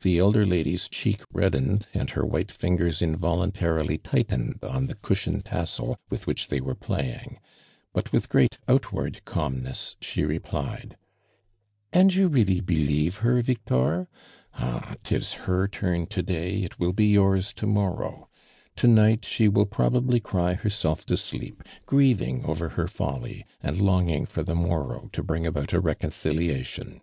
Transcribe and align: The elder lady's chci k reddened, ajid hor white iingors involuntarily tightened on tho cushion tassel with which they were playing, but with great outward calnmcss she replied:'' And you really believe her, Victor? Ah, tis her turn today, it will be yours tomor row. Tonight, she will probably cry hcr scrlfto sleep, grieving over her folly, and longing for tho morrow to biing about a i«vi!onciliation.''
The 0.00 0.18
elder 0.18 0.44
lady's 0.44 0.88
chci 0.88 1.16
k 1.18 1.24
reddened, 1.32 1.86
ajid 1.94 2.10
hor 2.14 2.26
white 2.26 2.48
iingors 2.48 3.00
involuntarily 3.00 3.96
tightened 3.96 4.58
on 4.64 4.86
tho 4.86 4.94
cushion 5.02 5.40
tassel 5.40 5.96
with 6.10 6.26
which 6.26 6.48
they 6.48 6.60
were 6.60 6.74
playing, 6.74 7.38
but 7.92 8.10
with 8.12 8.28
great 8.28 8.58
outward 8.66 9.20
calnmcss 9.26 9.94
she 10.00 10.24
replied:'' 10.24 10.96
And 12.00 12.12
you 12.12 12.26
really 12.26 12.58
believe 12.60 13.18
her, 13.18 13.40
Victor? 13.40 14.08
Ah, 14.54 14.96
tis 15.04 15.32
her 15.46 15.68
turn 15.68 16.06
today, 16.06 16.64
it 16.64 16.80
will 16.80 16.92
be 16.92 17.06
yours 17.06 17.52
tomor 17.52 17.94
row. 17.98 18.28
Tonight, 18.74 19.24
she 19.24 19.48
will 19.48 19.64
probably 19.64 20.18
cry 20.18 20.56
hcr 20.56 20.62
scrlfto 20.72 21.16
sleep, 21.16 21.62
grieving 21.86 22.44
over 22.46 22.70
her 22.70 22.88
folly, 22.88 23.46
and 23.62 23.80
longing 23.80 24.26
for 24.26 24.42
tho 24.42 24.56
morrow 24.56 25.08
to 25.12 25.22
biing 25.22 25.46
about 25.46 25.72
a 25.72 25.76
i«vi!onciliation.'' 25.76 27.00